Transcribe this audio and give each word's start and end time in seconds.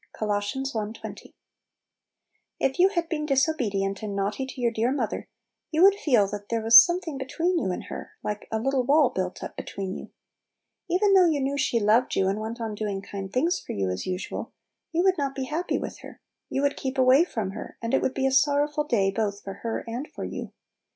Col. 0.13 0.31
i 0.31 0.41
20. 0.93 1.35
IF 2.59 2.79
you 2.79 2.89
had 2.89 3.07
been 3.07 3.23
disobedient 3.23 4.01
and 4.01 4.15
naughty 4.15 4.47
to 4.47 4.59
your 4.59 4.71
dear 4.71 4.91
mother, 4.91 5.29
you 5.69 5.83
would 5.83 5.93
feel 5.93 6.27
that 6.27 6.49
there 6.49 6.63
was 6.63 6.81
something 6.81 7.19
between 7.19 7.59
you 7.59 7.71
and 7.71 7.83
her, 7.83 8.13
like 8.23 8.47
a 8.51 8.57
little 8.57 8.83
wall 8.83 9.13
Little 9.15 9.29
Pillows, 9.29 9.37
25 9.37 9.43
built 9.43 9.43
up 9.51 9.55
between 9.55 9.95
you. 9.95 10.09
Even 10.89 11.13
though 11.13 11.27
you 11.29 11.39
knew 11.39 11.55
she 11.55 11.79
loved 11.79 12.15
you 12.15 12.27
and 12.27 12.39
went 12.39 12.59
on 12.59 12.73
doing 12.73 13.03
kind 13.03 13.31
things 13.31 13.59
for 13.59 13.73
you 13.73 13.91
as 13.91 14.07
usual, 14.07 14.51
you 14.91 15.03
would 15.03 15.19
not 15.19 15.35
be 15.35 15.43
happy 15.43 15.77
with 15.77 15.99
her; 15.99 16.19
you 16.49 16.63
would 16.63 16.77
keep 16.77 16.97
away 16.97 17.23
from 17.23 17.51
her, 17.51 17.77
and 17.79 17.93
it 17.93 18.01
would 18.01 18.15
be 18.15 18.25
a 18.25 18.31
sorrowful 18.31 18.83
day 18.85 19.11
both 19.11 19.43
for 19.43 19.53
her 19.61 19.83
and 19.85 20.07
for 20.11 20.23
you. 20.23 20.51